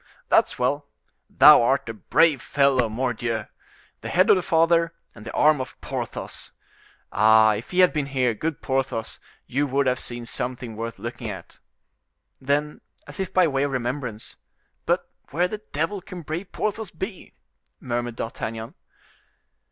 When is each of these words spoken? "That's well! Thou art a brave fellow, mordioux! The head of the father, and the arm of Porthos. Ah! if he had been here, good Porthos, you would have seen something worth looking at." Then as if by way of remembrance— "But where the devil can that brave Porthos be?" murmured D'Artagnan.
"That's 0.29 0.57
well! 0.57 0.87
Thou 1.29 1.61
art 1.61 1.87
a 1.87 1.93
brave 1.93 2.41
fellow, 2.41 2.89
mordioux! 2.89 3.45
The 4.01 4.09
head 4.09 4.31
of 4.31 4.35
the 4.35 4.41
father, 4.41 4.95
and 5.13 5.25
the 5.27 5.33
arm 5.33 5.61
of 5.61 5.79
Porthos. 5.79 6.53
Ah! 7.11 7.53
if 7.53 7.69
he 7.69 7.81
had 7.81 7.93
been 7.93 8.07
here, 8.07 8.33
good 8.33 8.63
Porthos, 8.63 9.19
you 9.45 9.67
would 9.67 9.85
have 9.85 9.99
seen 9.99 10.25
something 10.25 10.75
worth 10.75 10.97
looking 10.97 11.29
at." 11.29 11.59
Then 12.41 12.81
as 13.05 13.19
if 13.19 13.31
by 13.31 13.47
way 13.47 13.61
of 13.61 13.71
remembrance— 13.73 14.37
"But 14.87 15.07
where 15.29 15.47
the 15.47 15.61
devil 15.71 16.01
can 16.01 16.21
that 16.21 16.25
brave 16.25 16.51
Porthos 16.51 16.89
be?" 16.89 17.35
murmured 17.79 18.15
D'Artagnan. 18.15 18.73